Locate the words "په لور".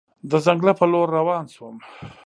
0.79-1.07